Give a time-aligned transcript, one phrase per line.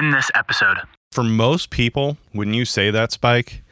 [0.00, 0.78] end this episode.
[1.12, 3.62] For most people, when you say that, Spike,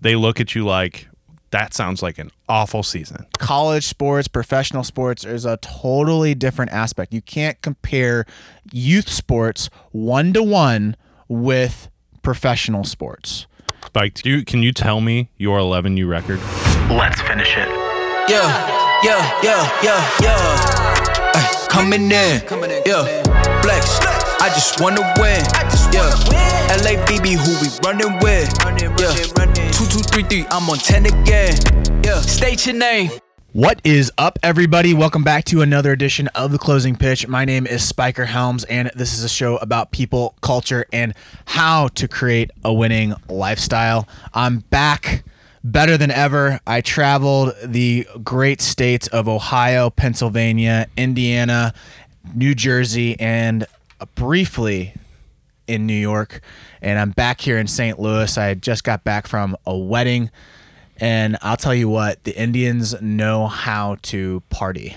[0.00, 1.08] they look at you like,
[1.50, 3.26] that sounds like an awful season.
[3.38, 7.12] college sports, professional sports is a totally different aspect.
[7.12, 8.26] You can't compare
[8.72, 10.96] youth sports one to one
[11.28, 11.88] with
[12.22, 13.46] professional sports.
[13.86, 16.40] Spike, do you, can you tell me your 11U record?
[16.90, 17.68] Let's finish it.
[18.28, 21.32] Yeah, yeah, yeah, yeah, yeah.
[21.34, 22.42] Ay, coming in,
[22.86, 23.22] yeah.
[23.62, 23.98] Flex,
[24.44, 25.42] I just wanna win.
[25.54, 28.52] I just Yeah, LABB, who we running with?
[29.00, 30.44] Yeah, two, two, three, three.
[30.50, 31.56] I'm on ten again.
[32.04, 33.10] Yeah, state your name.
[33.54, 34.92] What is up, everybody?
[34.92, 37.26] Welcome back to another edition of The Closing Pitch.
[37.26, 41.14] My name is Spiker Helms, and this is a show about people, culture, and
[41.46, 44.06] how to create a winning lifestyle.
[44.34, 45.24] I'm back
[45.64, 46.60] better than ever.
[46.66, 51.72] I traveled the great states of Ohio, Pennsylvania, Indiana,
[52.34, 53.66] New Jersey, and
[54.00, 54.94] Uh, briefly
[55.66, 56.40] in New York.
[56.82, 57.98] And I'm back here in St.
[57.98, 58.36] Louis.
[58.36, 60.30] I just got back from a wedding.
[60.98, 64.96] And I'll tell you what, the Indians know how to party.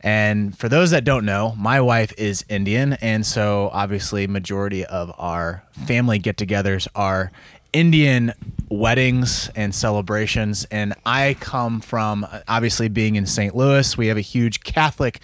[0.00, 5.12] And for those that don't know, my wife is Indian, and so obviously majority of
[5.16, 7.30] our family get-togethers are
[7.72, 8.32] Indian
[8.68, 10.66] weddings and celebrations.
[10.72, 13.54] And I come from obviously being in St.
[13.54, 13.96] Louis.
[13.96, 15.20] We have a huge Catholic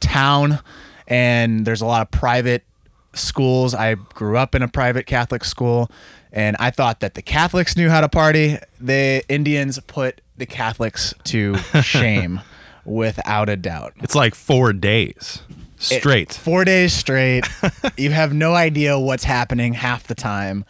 [0.00, 0.58] town,
[1.06, 2.64] and there's a lot of private
[3.12, 3.74] schools.
[3.74, 5.90] I grew up in a private Catholic school,
[6.32, 8.58] and I thought that the Catholics knew how to party.
[8.80, 12.40] The Indians put the Catholics to shame
[12.84, 13.94] without a doubt.
[14.02, 15.42] It's like four days
[15.90, 16.32] It- straight.
[16.32, 17.48] four days straight.
[17.96, 20.64] you have no idea what's happening half the time.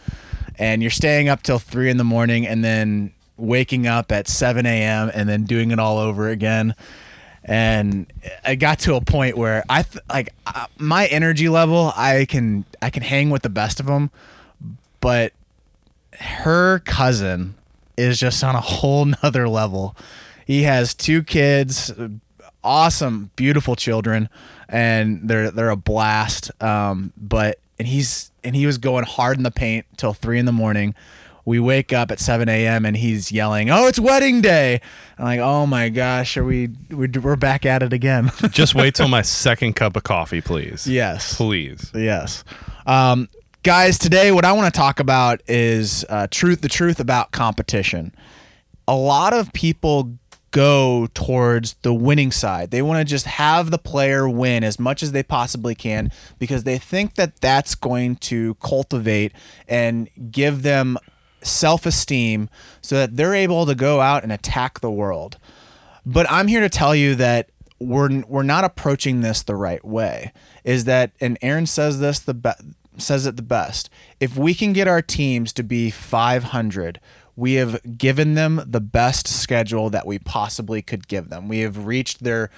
[0.56, 4.64] And you're staying up till three in the morning and then waking up at 7
[4.66, 5.10] a.m.
[5.12, 6.76] and then doing it all over again.
[7.44, 8.06] And
[8.44, 11.92] I got to a point where I th- like uh, my energy level.
[11.94, 14.10] I can I can hang with the best of them,
[15.00, 15.32] but
[16.20, 17.54] her cousin
[17.96, 19.96] is just on a whole nother level.
[20.46, 21.92] He has two kids,
[22.62, 24.28] awesome, beautiful children,
[24.68, 26.50] and they're they're a blast.
[26.62, 30.46] Um, but and he's and he was going hard in the paint till three in
[30.46, 30.94] the morning.
[31.46, 32.86] We wake up at 7 a.m.
[32.86, 34.80] and he's yelling, "Oh, it's wedding day!"
[35.18, 38.94] I'm like, "Oh my gosh, are we we're, we're back at it again?" Just wait
[38.94, 40.86] till my second cup of coffee, please.
[40.86, 41.90] yes, Please.
[41.94, 42.44] Yes.
[42.86, 43.28] Um,
[43.62, 48.14] guys, today what I want to talk about is uh, truth, the truth about competition.
[48.88, 50.18] A lot of people
[50.50, 52.70] go towards the winning side.
[52.70, 56.62] They want to just have the player win as much as they possibly can because
[56.62, 59.32] they think that that's going to cultivate
[59.66, 60.96] and give them
[61.44, 62.48] self-esteem
[62.80, 65.38] so that they're able to go out and attack the world.
[66.04, 70.32] But I'm here to tell you that we're we're not approaching this the right way.
[70.64, 72.50] Is that and Aaron says this the be-
[72.96, 73.90] says it the best.
[74.20, 77.00] If we can get our teams to be 500,
[77.36, 81.48] we have given them the best schedule that we possibly could give them.
[81.48, 82.50] We have reached their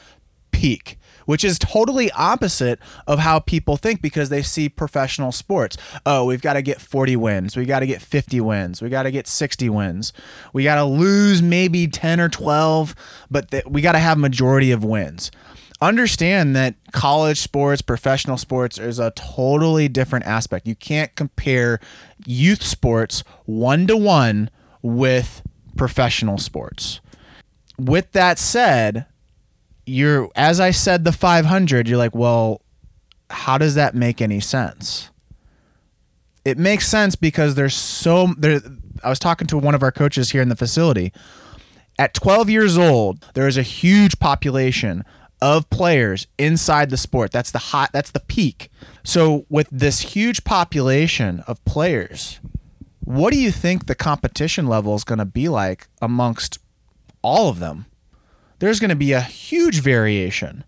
[0.50, 5.76] peak, which is totally opposite of how people think because they see professional sports.
[6.06, 7.56] Oh, we've got to get 40 wins.
[7.56, 8.80] We got to get 50 wins.
[8.80, 10.12] We got to get 60 wins.
[10.52, 12.94] We got to lose maybe 10 or 12,
[13.30, 15.30] but th- we got to have majority of wins.
[15.80, 20.66] Understand that college sports, professional sports is a totally different aspect.
[20.66, 21.80] You can't compare
[22.24, 24.48] youth sports one to one
[24.80, 25.42] with
[25.76, 27.00] professional sports.
[27.78, 29.04] With that said,
[29.86, 32.60] you're as I said the 500 you're like well
[33.30, 35.10] how does that make any sense?
[36.44, 38.60] It makes sense because there's so there
[39.02, 41.12] I was talking to one of our coaches here in the facility.
[41.98, 45.04] At 12 years old there is a huge population
[45.42, 47.32] of players inside the sport.
[47.32, 48.70] That's the hot that's the peak.
[49.04, 52.40] So with this huge population of players
[53.00, 56.58] what do you think the competition level is going to be like amongst
[57.22, 57.86] all of them
[58.58, 60.64] there's going to be a huge variation.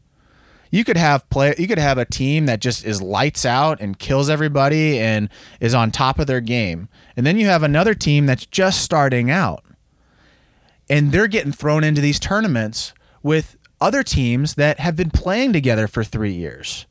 [0.71, 3.99] You could have play you could have a team that just is lights out and
[3.99, 6.89] kills everybody and is on top of their game.
[7.17, 9.65] And then you have another team that's just starting out.
[10.91, 12.93] And they're getting thrown into these tournaments
[13.23, 16.87] with other teams that have been playing together for 3 years.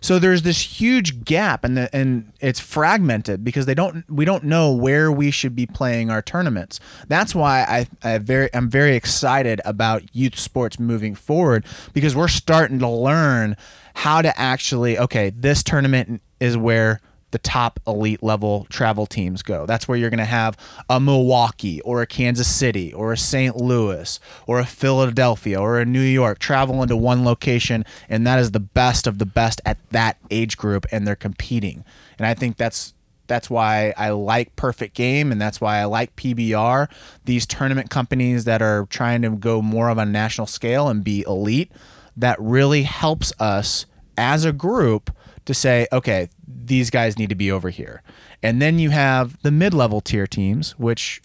[0.00, 4.72] So there's this huge gap and and it's fragmented because they don't we don't know
[4.72, 6.80] where we should be playing our tournaments.
[7.08, 7.62] That's why
[8.02, 12.88] I, I very I'm very excited about youth sports moving forward because we're starting to
[12.88, 13.56] learn
[13.94, 17.00] how to actually okay, this tournament is where
[17.30, 19.66] the top elite level travel teams go.
[19.66, 20.56] That's where you're going to have
[20.88, 23.56] a Milwaukee or a Kansas City or a St.
[23.56, 28.52] Louis or a Philadelphia or a New York travel into one location, and that is
[28.52, 31.84] the best of the best at that age group, and they're competing.
[32.18, 32.94] And I think that's
[33.28, 36.90] that's why I like Perfect Game and that's why I like PBR.
[37.26, 41.24] These tournament companies that are trying to go more of a national scale and be
[41.26, 41.70] elite,
[42.16, 43.86] that really helps us
[44.16, 45.10] as a group
[45.48, 48.02] to say, okay, these guys need to be over here.
[48.42, 51.22] And then you have the mid level tier teams, which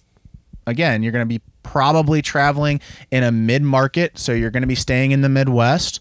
[0.65, 2.79] again, you're going to be probably traveling
[3.11, 4.17] in a mid market.
[4.17, 5.99] So you're going to be staying in the Midwest.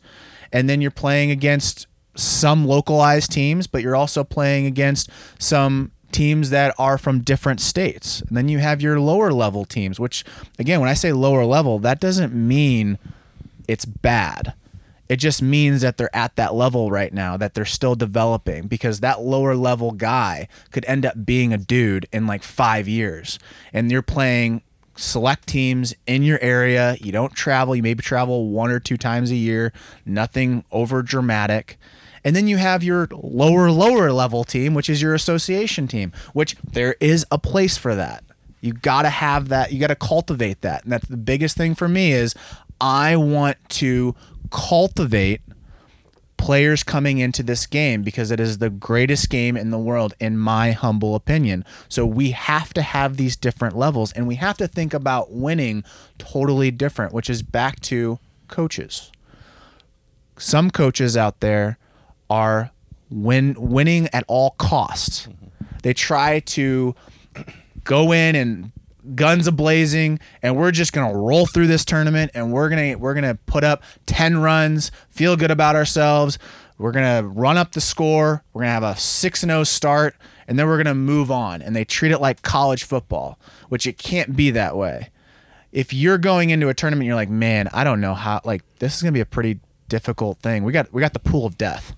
[0.52, 5.10] And then you're playing against some localized teams, but you're also playing against
[5.40, 8.20] some teams that are from different states.
[8.20, 10.24] And then you have your lower level teams, which,
[10.60, 13.00] again, when I say lower level, that doesn't mean
[13.66, 14.54] it's bad.
[15.08, 19.00] It just means that they're at that level right now, that they're still developing because
[19.00, 23.38] that lower level guy could end up being a dude in like five years.
[23.72, 24.62] And you're playing
[24.96, 26.96] select teams in your area.
[27.00, 29.72] You don't travel, you maybe travel one or two times a year,
[30.06, 31.78] nothing over dramatic.
[32.24, 36.56] And then you have your lower, lower level team, which is your association team, which
[36.62, 38.22] there is a place for that.
[38.60, 39.72] You got to have that.
[39.72, 40.84] You got to cultivate that.
[40.84, 42.34] And that's the biggest thing for me is
[42.80, 44.14] I want to
[44.52, 45.40] cultivate
[46.36, 50.36] players coming into this game because it is the greatest game in the world in
[50.36, 51.64] my humble opinion.
[51.88, 55.84] So we have to have these different levels and we have to think about winning
[56.18, 58.18] totally different, which is back to
[58.48, 59.12] coaches.
[60.36, 61.78] Some coaches out there
[62.28, 62.70] are
[63.08, 65.28] win winning at all costs.
[65.28, 65.46] Mm-hmm.
[65.82, 66.94] They try to
[67.84, 68.72] go in and
[69.14, 72.92] guns a blazing and we're just going to roll through this tournament and we're going
[72.92, 76.38] to we're going to put up 10 runs, feel good about ourselves.
[76.78, 78.42] We're going to run up the score.
[78.52, 80.16] We're going to have a 6 and 0 start
[80.48, 83.38] and then we're going to move on and they treat it like college football,
[83.68, 85.10] which it can't be that way.
[85.70, 88.96] If you're going into a tournament you're like, "Man, I don't know how like this
[88.96, 90.64] is going to be a pretty difficult thing.
[90.64, 91.94] We got we got the pool of death.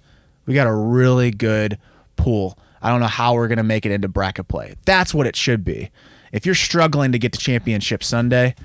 [0.46, 1.78] We got a really good
[2.16, 2.58] pool.
[2.82, 4.74] I don't know how we're going to make it into bracket play.
[4.84, 5.90] That's what it should be
[6.34, 8.56] if you're struggling to get to championship Sunday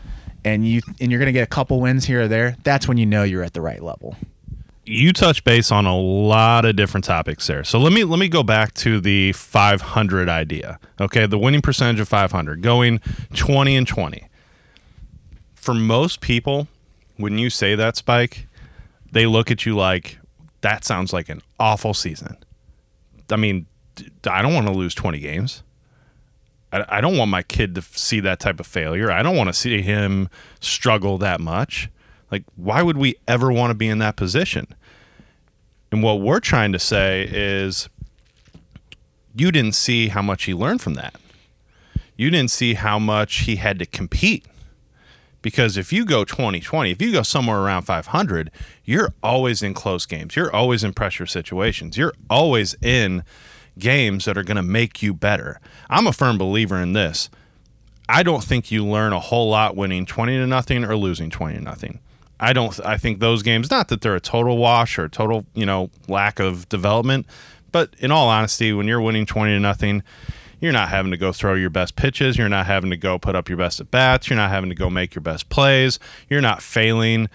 [0.43, 2.97] and you and you're going to get a couple wins here or there, that's when
[2.97, 4.17] you know you're at the right level.
[4.85, 7.63] You touch base on a lot of different topics there.
[7.63, 10.79] So let me let me go back to the 500 idea.
[10.99, 12.99] Okay, the winning percentage of 500, going
[13.35, 14.27] 20 and 20.
[15.53, 16.67] For most people,
[17.17, 18.47] when you say that spike,
[19.11, 20.17] they look at you like
[20.61, 22.35] that sounds like an awful season.
[23.29, 23.67] I mean,
[24.25, 25.61] I don't want to lose 20 games.
[26.71, 29.11] I, I don't want my kid to see that type of failure.
[29.11, 30.29] I don't want to see him
[30.59, 31.89] struggle that much.
[32.31, 34.67] Like, why would we ever want to be in that position?
[35.91, 37.89] And what we're trying to say is
[39.35, 41.15] you didn't see how much he learned from that.
[42.15, 44.45] You didn't see how much he had to compete.
[45.41, 48.51] Because if you go 2020, if you go somewhere around 500,
[48.83, 50.35] you're always in close games.
[50.35, 51.97] You're always in pressure situations.
[51.97, 53.23] You're always in
[53.79, 55.59] games that are going to make you better.
[55.89, 57.29] I'm a firm believer in this.
[58.07, 61.57] I don't think you learn a whole lot winning 20 to nothing or losing 20
[61.57, 61.99] to nothing.
[62.39, 65.65] I don't I think those games not that they're a total wash or total, you
[65.65, 67.25] know, lack of development,
[67.71, 70.03] but in all honesty, when you're winning 20 to nothing,
[70.59, 72.37] you're not having to go throw your best pitches.
[72.37, 74.29] You're not having to go put up your best at bats.
[74.29, 75.99] You're not having to go make your best plays.
[76.29, 77.29] You're not failing.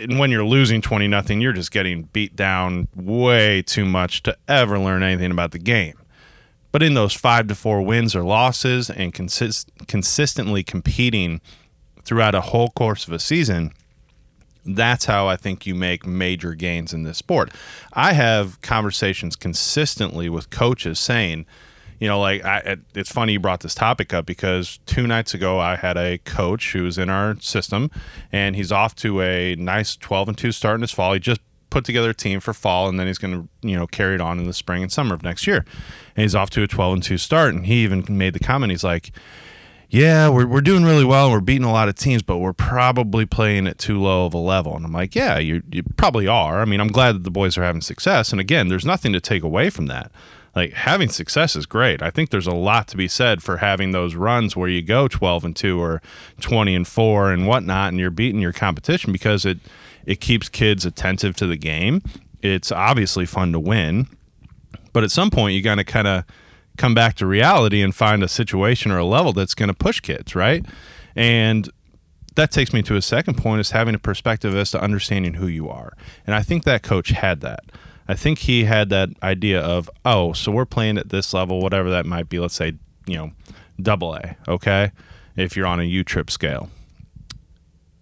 [0.00, 4.36] And when you're losing 20 nothing, you're just getting beat down way too much to
[4.46, 5.98] ever learn anything about the game.
[6.70, 11.40] But in those five to four wins or losses and consist- consistently competing
[12.02, 13.72] throughout a whole course of a season,
[14.64, 17.52] that's how I think you make major gains in this sport.
[17.92, 21.46] I have conversations consistently with coaches saying,
[21.98, 25.58] you know, like I, it's funny you brought this topic up because two nights ago
[25.58, 27.90] I had a coach who was in our system,
[28.32, 31.12] and he's off to a nice twelve and two start in his fall.
[31.12, 33.86] He just put together a team for fall, and then he's going to you know
[33.86, 35.64] carry it on in the spring and summer of next year.
[36.16, 38.70] And he's off to a twelve and two start, and he even made the comment.
[38.70, 39.12] He's like.
[39.90, 43.26] Yeah, we're, we're doing really well we're beating a lot of teams, but we're probably
[43.26, 44.74] playing at too low of a level.
[44.74, 46.60] And I'm like, yeah, you, you probably are.
[46.60, 48.32] I mean, I'm glad that the boys are having success.
[48.32, 50.10] And again, there's nothing to take away from that
[50.54, 52.02] like having success is great.
[52.02, 55.08] I think there's a lot to be said for having those runs where you go
[55.08, 56.00] 12 and 2 or
[56.40, 59.58] 20 and 4 and whatnot, and you're beating your competition because it
[60.06, 62.02] it keeps kids attentive to the game.
[62.42, 64.06] It's obviously fun to win,
[64.92, 66.24] but at some point you got to kind of
[66.76, 70.00] come back to reality and find a situation or a level that's going to push
[70.00, 70.64] kids, right?
[71.16, 71.70] And
[72.34, 75.46] that takes me to a second point is having a perspective as to understanding who
[75.46, 75.92] you are.
[76.26, 77.60] And I think that coach had that.
[78.06, 81.90] I think he had that idea of, oh, so we're playing at this level, whatever
[81.90, 82.38] that might be.
[82.38, 82.74] Let's say,
[83.06, 83.32] you know,
[83.80, 84.92] double A, okay?
[85.36, 86.70] If you're on a U trip scale.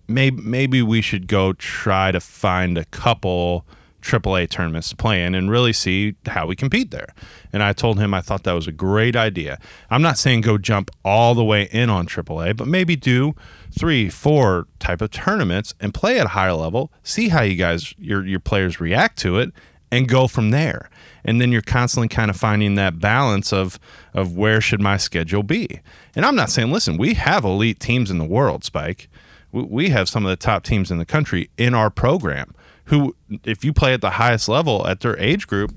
[0.08, 3.64] Maybe, maybe we should go try to find a couple
[4.02, 7.14] AAA tournaments to play in and really see how we compete there.
[7.52, 9.58] And I told him I thought that was a great idea.
[9.90, 13.34] I'm not saying go jump all the way in on AAA, but maybe do
[13.70, 17.94] three, four type of tournaments and play at a higher level, see how you guys,
[17.96, 19.52] your, your players react to it,
[19.92, 20.90] and go from there.
[21.24, 23.78] And then you're constantly kind of finding that balance of
[24.14, 25.78] of where should my schedule be.
[26.16, 29.08] And I'm not saying, listen, we have elite teams in the world, Spike.
[29.52, 32.54] We- We have some of the top teams in the country in our program
[32.86, 35.72] who, if you play at the highest level at their age group,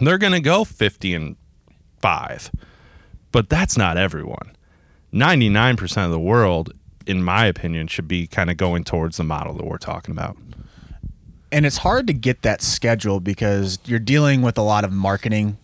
[0.00, 1.36] they're going to go 50 and
[2.00, 2.50] 5.
[3.32, 4.56] But that's not everyone.
[5.12, 6.72] 99% of the world,
[7.06, 10.36] in my opinion, should be kind of going towards the model that we're talking about.
[11.52, 15.58] And it's hard to get that schedule because you're dealing with a lot of marketing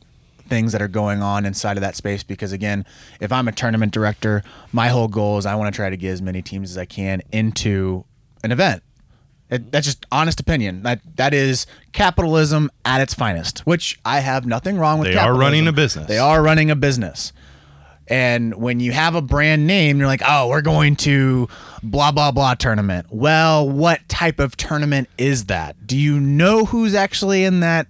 [0.46, 2.86] things that are going on inside of that space because again
[3.20, 4.42] if i'm a tournament director
[4.72, 6.84] my whole goal is i want to try to get as many teams as i
[6.86, 8.04] can into
[8.44, 8.82] an event.
[9.50, 10.82] It, that's just honest opinion.
[10.82, 15.34] That that is capitalism at its finest which i have nothing wrong with They are
[15.34, 16.06] running a business.
[16.06, 17.32] they are running a business
[18.08, 21.48] and when you have a brand name, you're like, oh, we're going to
[21.82, 23.06] blah, blah, blah tournament.
[23.10, 25.86] Well, what type of tournament is that?
[25.86, 27.86] Do you know who's actually in that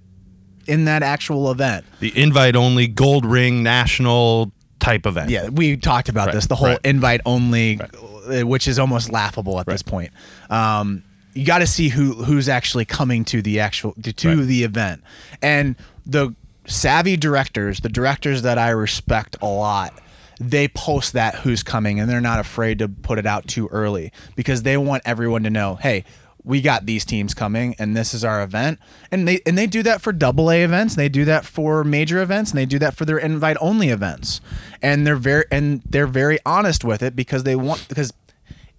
[0.67, 1.87] in that actual event?
[2.01, 5.31] The invite only gold ring national type event.
[5.31, 6.79] Yeah, we talked about Right, this, the whole right.
[6.85, 10.11] invite only, uh, which is almost laughable at this point.
[10.51, 11.03] Um,
[11.35, 14.47] you got to see who who's actually coming to the actual to, to Right.
[14.47, 15.03] the event,
[15.41, 16.35] and the
[16.67, 19.95] savvy directors, the directors that I respect a lot.
[20.41, 24.13] They post that who's coming, and they're not afraid to put it out too early
[24.37, 26.05] because they want everyone to know, hey,
[26.45, 28.79] we got these teams coming and this is our event.
[29.11, 30.95] And they and they do that for double a events.
[30.95, 33.89] And they do that for major events and they do that for their invite only
[33.89, 34.41] events.
[34.81, 38.13] And they're very and they're very honest with it because they want because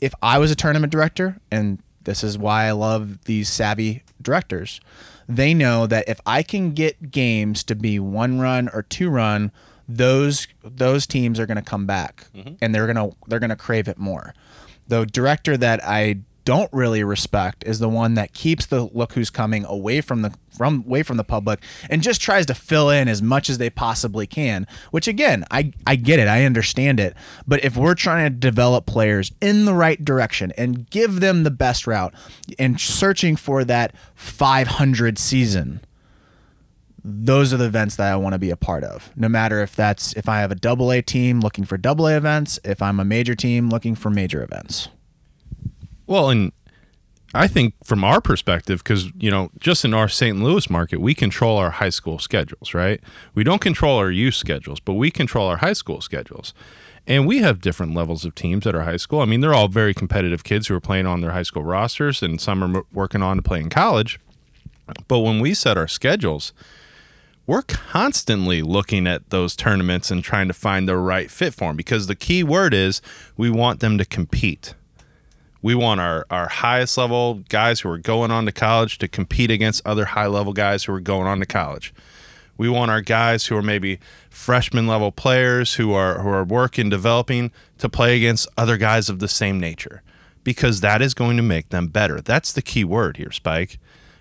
[0.02, 4.80] if i was a tournament director and this is why i love these savvy directors
[5.28, 9.52] they know that if i can get games to be one run or two run
[9.90, 12.54] those those teams are going to come back mm-hmm.
[12.62, 14.34] and they're going to they're going to crave it more.
[14.88, 19.30] The director that I don't really respect is the one that keeps the look who's
[19.30, 23.08] coming away from the from away from the public and just tries to fill in
[23.08, 27.16] as much as they possibly can which again I I get it I understand it.
[27.48, 31.52] But if we're trying to develop players in the right direction and give them the
[31.52, 32.14] best route
[32.58, 35.82] and searching for that 500 season
[37.04, 39.12] those are the events that I want to be a part of.
[39.16, 42.18] No matter if that's if I have a double A team looking for double A
[42.18, 44.90] events, if I'm a major team looking for major events.
[46.08, 46.52] Well, and
[47.34, 50.42] I think from our perspective, because you know, just in our St.
[50.42, 53.02] Louis market, we control our high school schedules, right?
[53.36, 56.54] We don't control our youth schedules, but we control our high school schedules.
[57.08, 59.22] And we have different levels of teams at our high school.
[59.22, 62.22] I mean, they're all very competitive kids who are playing on their high school rosters,
[62.22, 64.20] and some are working on to play in college.
[65.08, 66.54] But when we set our schedules,
[67.50, 71.76] we're constantly looking at those tournaments and trying to find the right fit for them
[71.76, 73.02] because the key word is
[73.38, 74.76] we want them to compete.
[75.60, 79.50] We want our, our highest level guys who are going on to college to compete
[79.50, 81.92] against other high level guys who are going on to college.
[82.56, 86.88] We want our guys who are maybe freshman level players who are who are working
[86.88, 90.04] developing to play against other guys of the same nature
[90.44, 92.22] because that is going to make them better.
[92.22, 93.80] That's the key word here, Spike.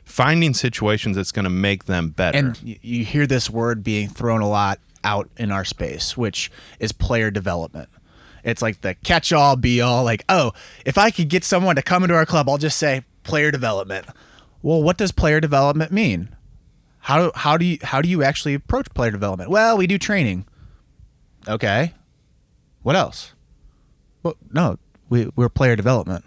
[0.09, 2.39] Finding situations that's going to make them better.
[2.39, 6.51] And you hear this word being thrown a lot out in our space, which
[6.81, 7.89] is player development.
[8.43, 10.53] It's like the catch all be all, like, oh,
[10.87, 14.07] if I could get someone to come into our club, I'll just say player development.
[14.63, 16.35] Well, what does player development mean?
[17.01, 19.51] How, how do you how do you actually approach player development?
[19.51, 20.47] Well, we do training.
[21.47, 21.95] Okay.
[22.83, 23.35] What else?
[24.23, 24.79] Well, no,
[25.11, 26.25] we, we're player development.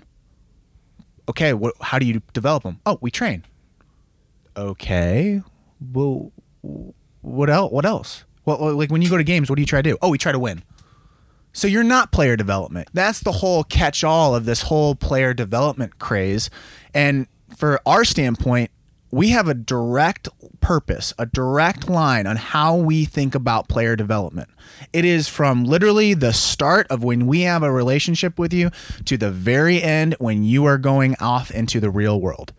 [1.27, 2.79] Okay, how do you develop them?
[2.85, 3.43] Oh, we train.
[4.55, 5.41] Okay.
[5.93, 6.31] Well,
[7.21, 7.71] what else?
[7.71, 8.25] What else?
[8.45, 9.97] Well, like when you go to games, what do you try to do?
[10.01, 10.63] Oh, we try to win.
[11.53, 12.89] So you're not player development.
[12.93, 16.49] That's the whole catch-all of this whole player development craze.
[16.93, 18.71] And for our standpoint,
[19.11, 20.29] we have a direct
[20.61, 24.49] purpose, a direct line on how we think about player development.
[24.93, 28.71] It is from literally the start of when we have a relationship with you
[29.03, 32.53] to the very end when you are going off into the real world.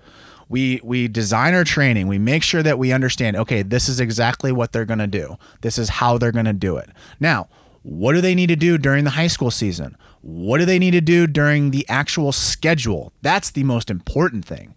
[0.53, 2.09] We we design our training.
[2.09, 5.39] We make sure that we understand, okay, this is exactly what they're going to do.
[5.63, 6.91] This is how they're going to do it.
[7.19, 7.49] Now,
[7.83, 9.97] what do they need to do during the high school season?
[10.21, 13.15] What do they need to do during the actual schedule?
[13.23, 14.75] That's the most important thing.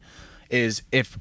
[0.49, 1.19] Is if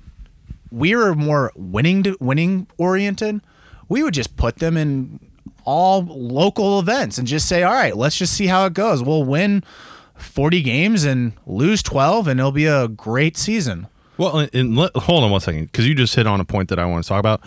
[0.71, 3.41] we were more winning to, winning oriented,
[3.89, 5.19] we would just put them in
[5.65, 9.03] all local events and just say, all right, let's just see how it goes.
[9.03, 9.65] We'll win
[10.17, 13.89] 40 games and lose 12, and it'll be a great season.
[14.17, 16.69] Well, and, and let, hold on one second, because you just hit on a point
[16.69, 17.41] that I want to talk about.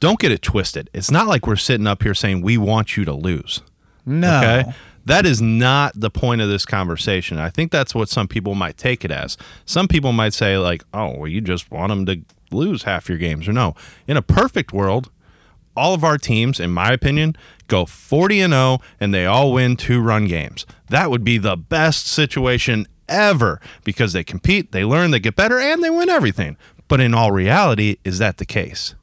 [0.00, 0.90] Don't get it twisted.
[0.92, 3.62] It's not like we're sitting up here saying we want you to lose.
[4.04, 4.38] No.
[4.38, 4.72] Okay.
[5.06, 7.38] That is not the point of this conversation.
[7.38, 9.36] I think that's what some people might take it as.
[9.66, 13.18] Some people might say, like, oh, well, you just want them to lose half your
[13.18, 13.46] games.
[13.46, 13.74] Or no.
[14.06, 15.10] In a perfect world,
[15.76, 17.36] all of our teams, in my opinion,
[17.68, 20.64] go 40 and 0 and they all win two run games.
[20.88, 25.58] That would be the best situation ever because they compete, they learn, they get better,
[25.58, 26.56] and they win everything.
[26.88, 28.94] But in all reality, is that the case?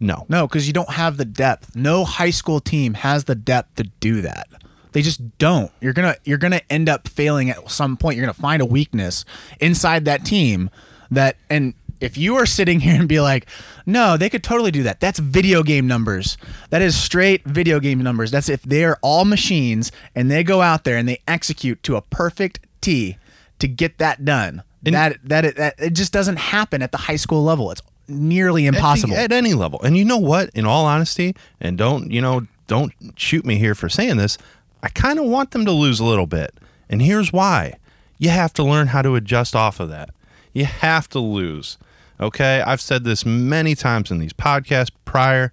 [0.00, 0.26] No.
[0.28, 1.74] No, because you don't have the depth.
[1.74, 4.48] No high school team has the depth to do that.
[4.92, 5.72] They just don't.
[5.80, 8.16] You're gonna you're gonna end up failing at some point.
[8.16, 9.24] You're gonna find a weakness
[9.58, 10.70] inside that team
[11.10, 13.46] that and if you are sitting here and be like,
[13.86, 15.00] no, they could totally do that.
[15.00, 16.36] That's video game numbers.
[16.70, 18.30] That is straight video game numbers.
[18.30, 21.96] That's if they are all machines and they go out there and they execute to
[21.96, 23.16] a perfect T
[23.58, 24.62] to get that done.
[24.86, 27.70] And that that it, that it just doesn't happen at the high school level.
[27.70, 29.14] It's nearly At the- impossible.
[29.16, 29.80] at, any level.
[29.82, 30.50] And you know what?
[30.54, 34.36] In all honesty, and don't you know, don't shoot me here for saying this.
[34.82, 36.52] I kind of want them to lose a little bit,
[36.90, 37.74] and here's why:
[38.18, 40.10] you have to learn how to adjust off of that.
[40.52, 41.78] You have to lose.
[42.20, 45.50] Okay, I've said this many times in these podcasts prior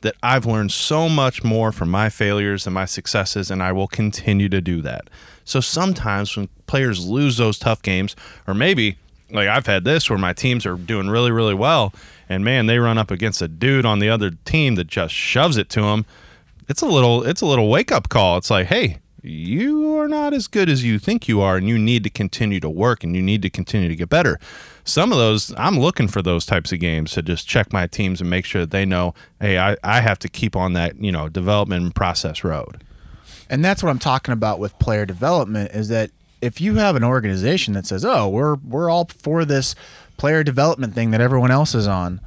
[0.00, 3.86] that I've learned so much more from my failures than my successes, and I will
[3.86, 5.10] continue to do that.
[5.44, 8.14] So sometimes when players lose those tough games,
[8.46, 8.96] or maybe
[9.30, 11.92] like I've had this where my teams are doing really, really well,
[12.28, 15.56] and man, they run up against a dude on the other team that just shoves
[15.56, 16.06] it to them.
[16.68, 18.36] It's a little, it's a little wake up call.
[18.36, 21.78] It's like, hey, you are not as good as you think you are, and you
[21.78, 24.38] need to continue to work, and you need to continue to get better.
[24.84, 28.20] Some of those, I'm looking for those types of games to just check my teams
[28.20, 31.12] and make sure that they know, hey, I, I have to keep on that, you
[31.12, 32.82] know, development process road.
[33.50, 37.04] And that's what I'm talking about with player development is that if you have an
[37.04, 39.74] organization that says, "Oh, we're we're all for this
[40.16, 42.20] player development thing that everyone else is on,"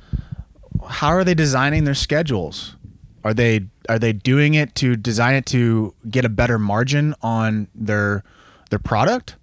[0.87, 2.75] how are they designing their schedules?
[3.23, 7.69] Are they are they doing it to design it to get a better margin on
[7.73, 8.23] their
[8.69, 9.37] their product?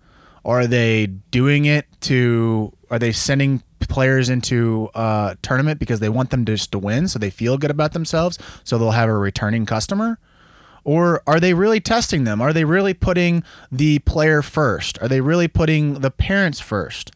[0.45, 6.09] Or are they doing it to are they sending players into a tournament because they
[6.09, 9.17] want them just to win so they feel good about themselves so they'll have a
[9.17, 10.19] returning customer?
[10.85, 12.41] Or are they really testing them?
[12.41, 15.01] Are they really putting the player first?
[15.03, 17.13] Are they really putting the parents first?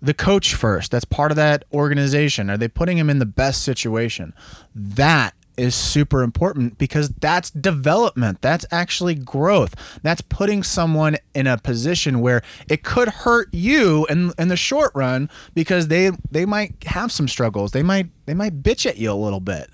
[0.00, 0.90] The coach first?
[0.90, 2.50] That's part of that organization.
[2.50, 4.34] Are they putting him in the best situation?
[4.74, 8.40] That is super important because that's development.
[8.40, 9.74] That's actually growth.
[10.02, 14.92] That's putting someone in a position where it could hurt you in in the short
[14.94, 17.72] run because they they might have some struggles.
[17.72, 19.70] They might they might bitch at you a little bit.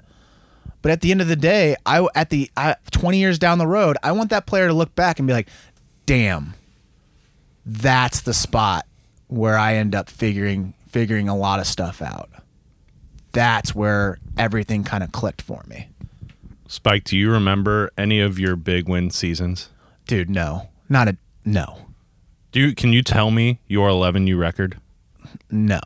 [0.83, 3.67] But at the end of the day, I at the I, 20 years down the
[3.67, 5.49] road, I want that player to look back and be like,
[6.07, 6.55] "Damn,
[7.67, 8.87] that's the spot
[9.27, 12.31] where I end up figuring figuring a lot of stuff out."
[13.33, 15.89] That's where everything kind of clicked for me.
[16.67, 19.71] Spike, do you remember any of your big win seasons?
[20.07, 20.69] Dude, no.
[20.89, 21.87] Not a no.
[22.53, 24.79] Do you, can you tell me your 11 U record?
[25.51, 25.81] No.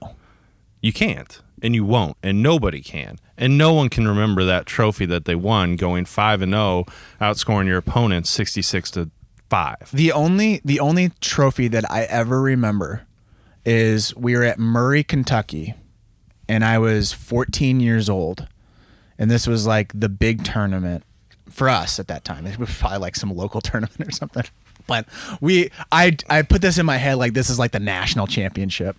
[0.80, 3.18] You can't, and you won't, and nobody can.
[3.38, 6.84] And no one can remember that trophy that they won going 5 and 0,
[7.20, 9.10] outscoring your opponents 66 to
[9.48, 9.90] 5.
[9.92, 13.06] The only the only trophy that I ever remember
[13.64, 15.74] is we were at Murray, Kentucky,
[16.48, 18.48] and I was 14 years old,
[19.18, 21.04] and this was like the big tournament
[21.48, 22.46] for us at that time.
[22.46, 24.44] It was probably like some local tournament or something.
[24.86, 25.06] But
[25.40, 28.96] we, I, I put this in my head like this is like the national championship,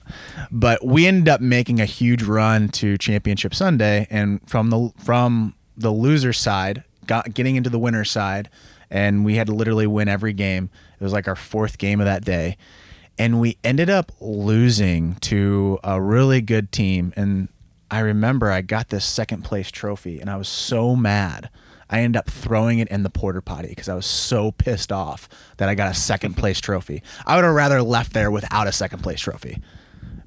[0.52, 5.56] but we ended up making a huge run to championship Sunday, and from the from
[5.78, 8.50] the loser side, got getting into the winner side,
[8.90, 10.70] and we had to literally win every game.
[11.00, 12.58] It was like our fourth game of that day,
[13.18, 17.14] and we ended up losing to a really good team.
[17.16, 17.50] And
[17.92, 21.50] I remember I got this second place trophy, and I was so mad.
[21.94, 25.30] I ended up throwing it in the porter potty because I was so pissed off
[25.58, 27.04] that I got a second place trophy.
[27.24, 29.62] I would have rather left there without a second place trophy.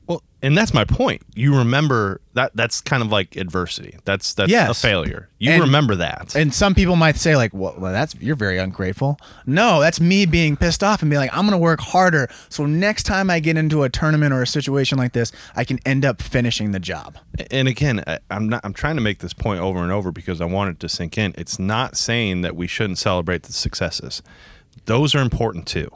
[0.06, 1.22] Well, and that's my point.
[1.34, 3.96] You remember that that's kind of like adversity.
[4.04, 5.28] That's that's a failure.
[5.38, 6.36] You And- remember that.
[6.36, 10.24] And some people might say like, "Well, well that's you're very ungrateful." No, that's me
[10.24, 13.40] being pissed off and being like, "I'm going to work harder so next time I
[13.40, 16.80] get into a tournament or a situation like this, I can end up finishing the
[16.80, 17.18] job."
[17.50, 18.60] and again, I, I'm not.
[18.64, 21.18] I'm trying to make this point over and over because I want it to sink
[21.18, 21.34] in.
[21.36, 24.22] It's not saying that we shouldn't celebrate the successes;
[24.84, 25.90] those are important too.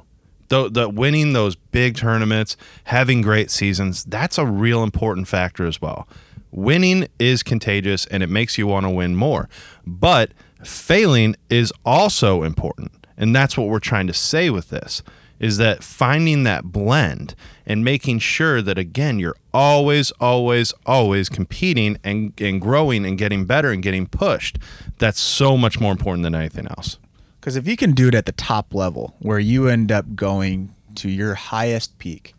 [0.51, 5.81] The, the winning those big tournaments, having great seasons, that's a real important factor as
[5.81, 6.07] well.
[6.51, 9.49] Winning is contagious and it makes you want to win more.
[9.87, 10.33] But
[10.63, 13.07] failing is also important.
[13.17, 15.03] And that's what we're trying to say with this
[15.41, 17.35] is that finding that blend
[17.67, 23.47] and making sure that again you're always always always competing and, and growing and getting
[23.47, 24.59] better and getting pushed
[24.99, 26.99] that's so much more important than anything else
[27.40, 30.74] Because if you can do it at the top level, where you end up going
[30.96, 32.35] to your highest peak,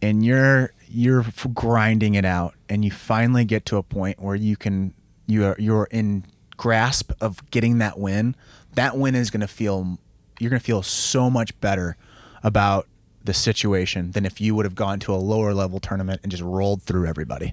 [0.00, 4.56] and you're you're grinding it out, and you finally get to a point where you
[4.56, 4.94] can
[5.26, 6.24] you are you're in
[6.56, 8.34] grasp of getting that win.
[8.74, 9.98] That win is going to feel
[10.38, 11.96] you're going to feel so much better
[12.42, 12.86] about
[13.22, 16.42] the situation than if you would have gone to a lower level tournament and just
[16.42, 17.52] rolled through everybody.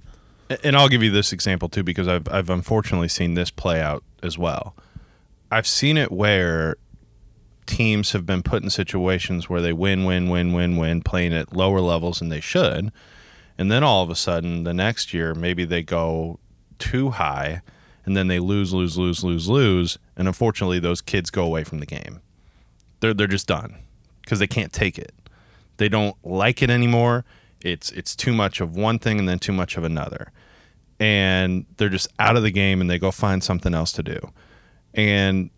[0.64, 4.06] and I'll give you this example too because I've I've unfortunately seen this play out
[4.24, 4.74] as well.
[5.52, 6.76] I've seen it where
[7.66, 11.56] teams have been put in situations where they win, win, win, win, win, playing at
[11.56, 12.92] lower levels than they should,
[13.58, 16.40] and then all of a sudden the next year maybe they go
[16.80, 17.62] too high,
[18.06, 21.80] and then they lose, lose, lose, lose, lose, and unfortunately those kids go away from
[21.80, 22.22] the game.
[23.00, 23.78] They're they're just done
[24.22, 25.14] because they can't take it.
[25.78, 27.26] They don't like it anymore.
[27.62, 30.32] It's it's too much of one thing and then too much of another.
[31.00, 34.20] And they're just out of the game and they go find something else to do.
[34.98, 35.52] And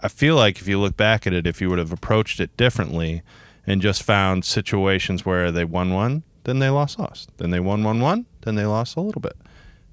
[0.00, 2.56] I feel like if you look back at it, if you would have approached it
[2.56, 3.22] differently
[3.66, 7.30] and just found situations where they won one, then they lost lost.
[7.38, 9.36] Then they won one one, then they lost a little bit.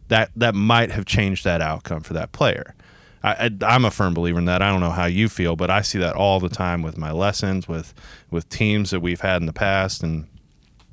[0.10, 2.76] That that might have changed that outcome for that player.
[3.24, 4.64] I, I'm a firm believer in that.
[4.64, 7.12] I don't know how you feel, but I see that all the time with my
[7.12, 7.94] lessons, with
[8.30, 10.28] with teams that we've had in the past, and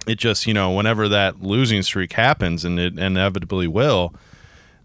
[0.07, 4.14] it just you know whenever that losing streak happens, and it inevitably will,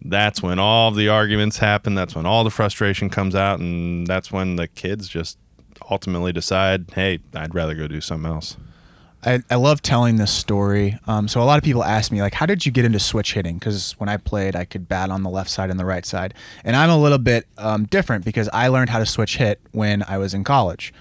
[0.06, 1.96] that's when all the arguments happen.
[1.96, 5.38] That's when all the frustration comes out, and that's when the kids just
[5.90, 8.58] ultimately decide, hey, I'd rather go do something else.
[9.26, 11.00] I, I love telling this story.
[11.08, 13.34] Um, so a lot of people ask me like, how did you get into switch
[13.34, 13.58] hitting?
[13.58, 16.34] Because when I played, I could bat on the left side and the right side,
[16.66, 20.04] and I'm a little bit um, different because I learned how to switch hit when
[20.04, 20.94] I was in college.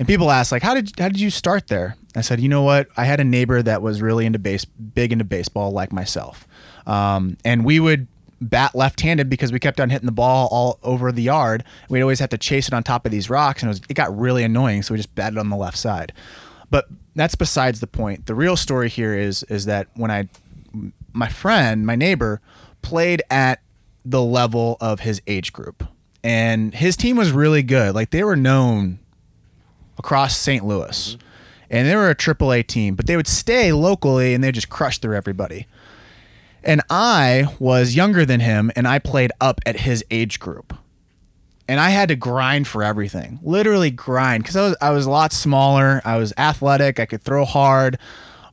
[0.00, 1.96] And people ask like, how did how did you start there?
[2.16, 2.88] I said, you know what?
[2.96, 6.47] I had a neighbor that was really into base, big into baseball, like myself,
[6.88, 8.08] um, and we would
[8.40, 11.64] bat left-handed because we kept on hitting the ball all over the yard.
[11.88, 13.94] We'd always have to chase it on top of these rocks, and it, was, it
[13.94, 14.82] got really annoying.
[14.82, 16.12] So we just batted on the left side.
[16.70, 18.26] But that's besides the point.
[18.26, 20.28] The real story here is is that when I,
[21.12, 22.40] my friend, my neighbor,
[22.82, 23.60] played at
[24.04, 25.84] the level of his age group,
[26.22, 27.94] and his team was really good.
[27.94, 28.98] Like they were known
[29.98, 30.64] across St.
[30.64, 31.18] Louis,
[31.70, 34.98] and they were a AAA team, but they would stay locally and they just crush
[34.98, 35.66] through everybody.
[36.68, 40.74] And I was younger than him, and I played up at his age group
[41.68, 43.38] and I had to grind for everything.
[43.42, 46.00] Literally grind because I was I was a lot smaller.
[46.04, 46.98] I was athletic.
[46.98, 47.98] I could throw hard,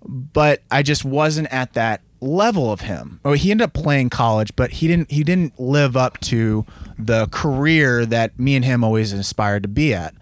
[0.05, 3.21] but I just wasn't at that level of him.
[3.23, 6.65] Oh, he ended up playing college, but he didn't he didn't live up to
[6.99, 10.13] the career that me and him always aspired to be at.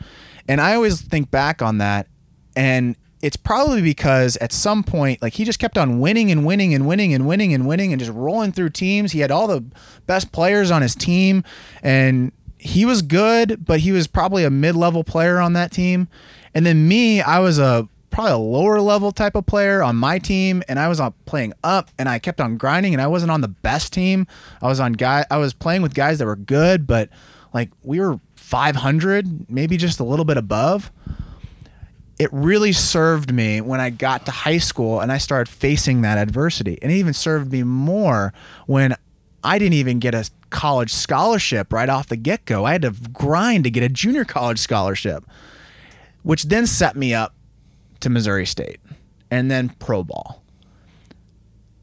[0.47, 2.07] And I always think back on that
[2.55, 6.73] and it's probably because at some point like he just kept on winning and winning
[6.73, 9.13] and winning and winning and winning and just rolling through teams.
[9.13, 9.63] He had all the
[10.05, 11.43] best players on his team
[11.81, 16.07] and he was good, but he was probably a mid-level player on that team.
[16.53, 20.19] And then me, I was a probably a lower level type of player on my
[20.19, 23.31] team, and I was on playing up, and I kept on grinding, and I wasn't
[23.31, 24.27] on the best team.
[24.61, 27.09] I was on guy, I was playing with guys that were good, but
[27.53, 30.91] like we were 500, maybe just a little bit above.
[32.23, 36.17] It really served me when I got to high school and I started facing that
[36.17, 38.33] adversity, and it even served me more
[38.65, 38.95] when
[39.43, 42.63] I didn't even get a college scholarship right off the get go.
[42.63, 45.25] I had to grind to get a junior college scholarship,
[46.21, 47.35] which then set me up
[47.99, 48.79] to Missouri State
[49.29, 50.41] and then pro ball.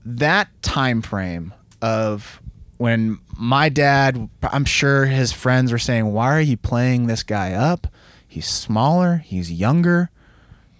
[0.06, 2.40] That time frame of
[2.78, 7.52] when my dad, I'm sure his friends were saying, Why are you playing this guy
[7.52, 7.88] up?
[8.26, 10.08] He's smaller, he's younger.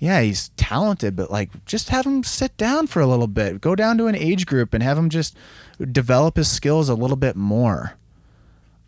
[0.01, 3.61] Yeah, he's talented, but like just have him sit down for a little bit.
[3.61, 5.37] Go down to an age group and have him just
[5.93, 7.93] develop his skills a little bit more.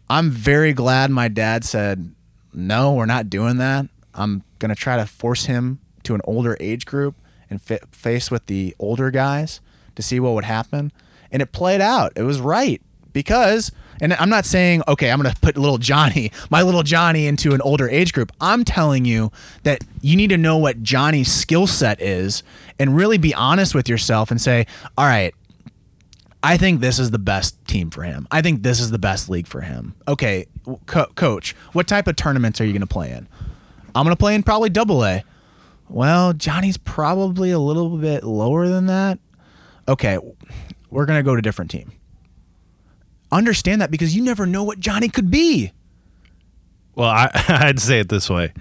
[0.08, 2.14] I'm very glad my dad said,
[2.54, 3.86] no, we're not doing that.
[4.14, 7.14] I'm going to try to force him to an older age group
[7.50, 9.60] and fa- face with the older guys
[9.96, 10.92] to see what would happen.
[11.30, 12.12] And it played out.
[12.16, 12.80] It was right
[13.12, 17.26] because, and I'm not saying, okay, I'm going to put little Johnny, my little Johnny,
[17.26, 18.32] into an older age group.
[18.40, 19.30] I'm telling you
[19.62, 22.42] that you need to know what Johnny's skill set is
[22.78, 25.34] and really be honest with yourself and say, all right,
[26.42, 28.26] I think this is the best team for him.
[28.30, 29.94] I think this is the best league for him.
[30.08, 30.46] Okay,
[30.86, 33.28] co- coach, what type of tournaments are you going to play in?
[33.94, 35.22] I'm going to play in probably double A.
[35.88, 39.18] Well, Johnny's probably a little bit lower than that.
[39.86, 40.18] Okay,
[40.90, 41.92] we're going to go to a different team.
[43.32, 45.72] Understand that because you never know what Johnny could be.
[46.94, 48.52] Well, I, I'd say it this way: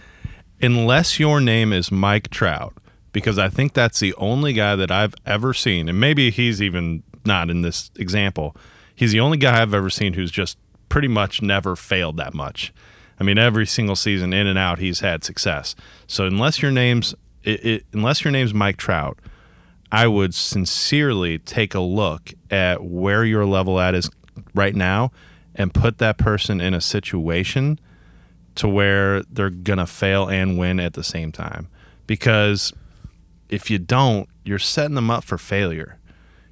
[0.61, 2.73] unless your name is Mike Trout,
[3.11, 7.03] because I think that's the only guy that I've ever seen, and maybe he's even
[7.25, 8.55] not in this example.
[8.95, 10.57] He's the only guy I've ever seen who's just
[10.89, 12.73] pretty much never failed that much.
[13.19, 15.75] I mean, every single season, in and out, he's had success.
[16.07, 19.17] So unless your name's it, it, unless your name's Mike Trout,
[19.91, 24.09] I would sincerely take a look at where your level at is
[24.53, 25.11] right now
[25.55, 27.79] and put that person in a situation
[28.55, 31.67] to where they're gonna fail and win at the same time.
[32.07, 32.73] Because
[33.49, 35.97] if you don't, you're setting them up for failure.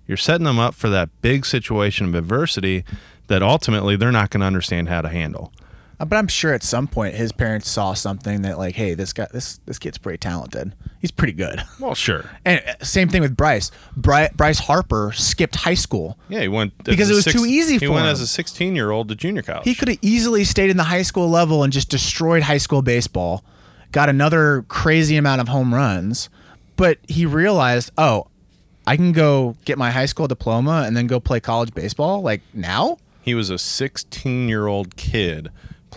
[0.05, 2.83] You're setting them up for that big situation of adversity
[3.27, 5.53] that ultimately they're not going to understand how to handle.
[5.99, 9.13] Uh, But I'm sure at some point his parents saw something that like, hey, this
[9.13, 10.73] guy, this this kid's pretty talented.
[10.99, 11.63] He's pretty good.
[11.79, 12.29] Well, sure.
[12.43, 13.71] And uh, same thing with Bryce.
[13.95, 16.17] Bry- Bryce Harper skipped high school.
[16.27, 17.91] Yeah, he went Because it was too easy for him.
[17.91, 18.11] He went him.
[18.11, 19.63] as a 16 year old to junior college.
[19.63, 22.81] He could have easily stayed in the high school level and just destroyed high school
[22.81, 23.45] baseball,
[23.93, 26.29] got another crazy amount of home runs,
[26.75, 28.27] but he realized, oh,
[28.85, 32.41] I can go get my high school diploma and then go play college baseball like
[32.53, 32.97] now.
[33.21, 35.49] He was a 16 year old kid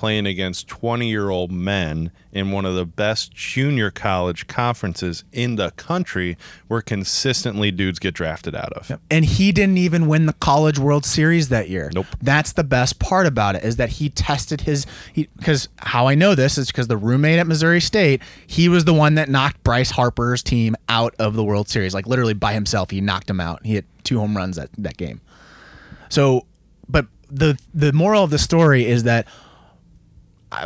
[0.03, 5.55] playing against 20 year old men in one of the best junior college conferences in
[5.55, 6.37] the country
[6.67, 8.99] where consistently dudes get drafted out of.
[9.13, 11.89] And he didn't even win the College World Series that year.
[11.95, 12.07] Nope.
[12.21, 16.35] That's the best part about it is that he tested his because how I know
[16.35, 19.93] this is because the roommate at Missouri State, he was the one that knocked Bryce
[19.93, 21.95] Harper's team out of the World Series.
[21.95, 23.65] Like literally by himself, he knocked him out.
[23.65, 25.21] He hit two home runs that, that game.
[26.09, 26.47] So,
[26.89, 29.29] but the the moral of the story is that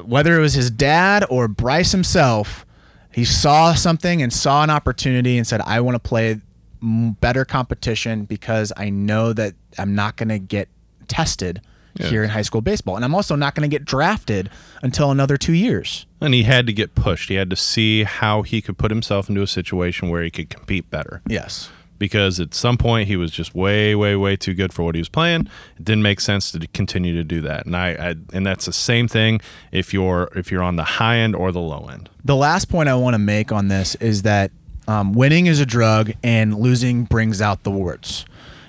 [0.05, 2.67] whether it was his dad or Bryce himself,
[3.13, 6.41] he saw something and saw an opportunity and said, "I want to play
[6.83, 10.69] better competition because I know that I'm not going to get
[11.09, 11.61] tested
[11.99, 14.51] here in high school baseball, and I'm also not going to get drafted
[14.83, 17.31] until another two years." And he had to get pushed.
[17.31, 20.51] He had to see how he could put himself into a situation where he could
[20.51, 21.23] compete better.
[21.27, 21.71] Yes.
[21.99, 25.01] Because at some point he was just way, way, way too good for what he
[25.01, 25.49] was playing.
[25.79, 27.67] It didn't make sense to continue to do that.
[27.67, 29.41] And I, I and that's the same thing
[29.73, 32.11] if you're if you're on the high end or the low end.
[32.25, 34.51] The last point I want to make on this is that
[34.89, 38.25] um, winning is a drug and losing brings out the warts.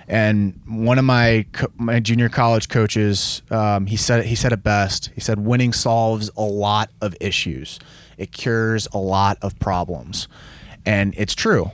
[0.07, 5.11] And one of my my junior college coaches, um, he said he said it best.
[5.13, 7.79] He said winning solves a lot of issues.
[8.17, 10.27] It cures a lot of problems,
[10.85, 11.71] and it's true.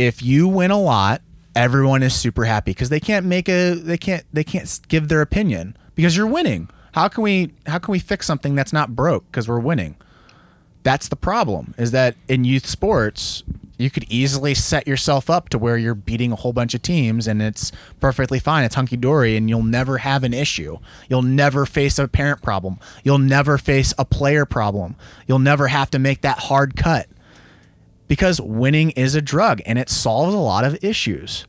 [0.00, 1.20] If you win a lot,
[1.54, 5.20] everyone is super happy because they can't make a they can't they can't give their
[5.20, 6.70] opinion because you're winning.
[6.92, 9.96] How can we how can we fix something that's not broke because we're winning?
[10.82, 13.42] that's the problem is that in youth sports
[13.78, 17.26] you could easily set yourself up to where you're beating a whole bunch of teams
[17.26, 18.62] and it's perfectly fine.
[18.62, 20.76] It's hunky-dory and you'll never have an issue.
[21.08, 22.78] You'll never face a parent problem.
[23.04, 24.96] You'll never face a player problem.
[25.26, 27.08] You'll never have to make that hard cut
[28.10, 31.46] because winning is a drug and it solves a lot of issues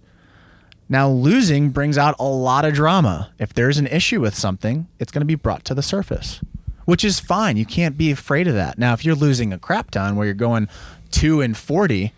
[0.88, 5.12] now losing brings out a lot of drama if there's an issue with something it's
[5.12, 6.40] going to be brought to the surface
[6.86, 7.58] which is fine.
[7.58, 8.78] You can't be afraid of that.
[8.78, 10.68] Now, if you're losing a crap ton where you're going
[11.10, 12.12] two and 40,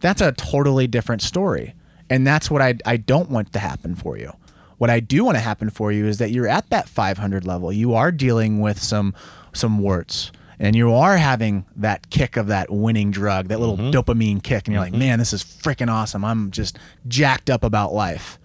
[0.00, 1.74] that's a totally different story.
[2.08, 4.32] And that's what I, I don't want to happen for you.
[4.78, 7.72] What I do want to happen for you is that you're at that 500 level.
[7.72, 9.14] You are dealing with some
[9.52, 10.30] some warts
[10.60, 13.90] and you are having that kick of that winning drug, that little mm-hmm.
[13.90, 14.68] dopamine kick.
[14.68, 15.00] And you're like, mm-hmm.
[15.00, 16.24] man, this is freaking awesome.
[16.24, 18.38] I'm just jacked up about life.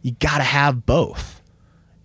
[0.00, 1.38] You got to have both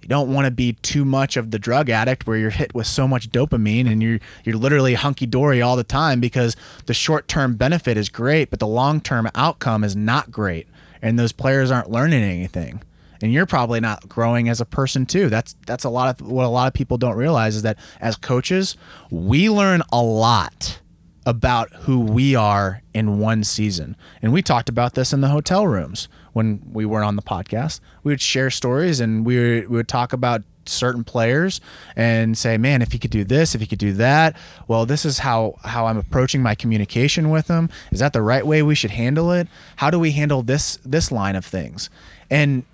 [0.04, 2.88] you don't want to be too much of the drug addict where you're hit with
[2.88, 7.30] so much dopamine and you're you're literally hunky dory all the time because the short
[7.30, 10.68] term benefit is great, but the long term outcome is not great,
[11.02, 12.84] and those players aren't learning anything.
[13.24, 15.30] And you're probably not growing as a person too.
[15.30, 18.18] That's that's a lot of what a lot of people don't realize is that as
[18.18, 18.76] coaches,
[19.10, 20.82] we learn a lot
[21.26, 23.96] about who we are in one season.
[24.22, 27.80] And we talked about this in the hotel rooms when we weren't on the podcast.
[28.04, 31.62] We would share stories and we would, we would talk about certain players
[31.96, 34.36] and say, man, if he could do this, if he could do that,
[34.68, 37.70] well, this is how, how I'm approaching my communication with him.
[37.94, 39.48] Is that the right way we should handle it?
[39.78, 41.90] How do we handle this, this line of things?
[42.30, 42.66] And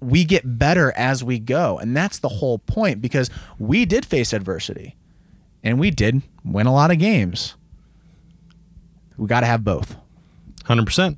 [0.00, 1.78] we get better as we go.
[1.78, 4.96] And that's the whole point because we did face adversity
[5.62, 7.54] and we did win a lot of games.
[9.16, 9.96] We got to have both.
[10.64, 11.16] 100%.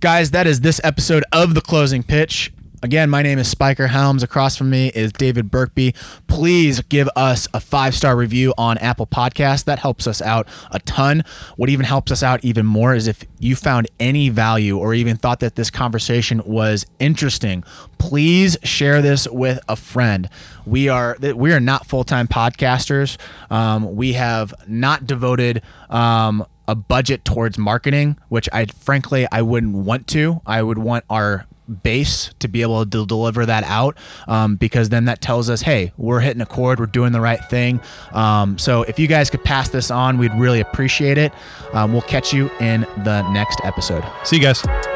[0.00, 2.52] Guys, that is this episode of The Closing Pitch.
[2.84, 4.22] Again, my name is Spiker Helms.
[4.22, 5.96] Across from me is David Burkby.
[6.26, 9.64] Please give us a five star review on Apple Podcasts.
[9.64, 11.24] That helps us out a ton.
[11.56, 15.16] What even helps us out even more is if you found any value or even
[15.16, 17.64] thought that this conversation was interesting,
[17.96, 20.28] please share this with a friend.
[20.66, 23.16] We are we are not full time podcasters.
[23.50, 25.62] Um, we have not devoted.
[25.88, 30.40] Um, a budget towards marketing, which I frankly I wouldn't want to.
[30.46, 31.46] I would want our
[31.82, 33.96] base to be able to deliver that out
[34.28, 37.44] um, because then that tells us hey we're hitting a chord we're doing the right
[37.50, 37.80] thing.
[38.12, 41.32] Um, so if you guys could pass this on we'd really appreciate it.
[41.72, 44.04] Um, we'll catch you in the next episode.
[44.24, 44.93] See you guys.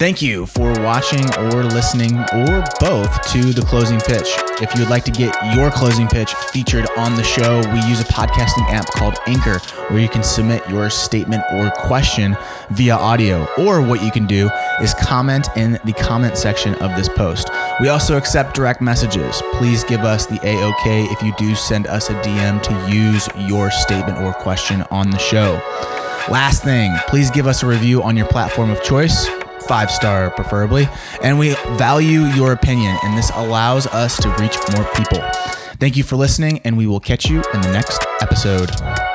[0.00, 4.28] Thank you for watching or listening or both to the closing pitch.
[4.62, 8.00] If you would like to get your closing pitch featured on the show, we use
[8.00, 9.58] a podcasting app called Anchor
[9.88, 12.34] where you can submit your statement or question
[12.70, 13.46] via audio.
[13.58, 14.48] Or what you can do
[14.80, 17.50] is comment in the comment section of this post.
[17.78, 19.42] We also accept direct messages.
[19.52, 23.70] Please give us the AOK if you do send us a DM to use your
[23.70, 25.60] statement or question on the show.
[26.30, 29.28] Last thing, please give us a review on your platform of choice
[29.70, 30.88] five star preferably.
[31.22, 35.22] And we value your opinion, and this allows us to reach more people.
[35.78, 39.09] Thank you for listening, and we will catch you in the next episode.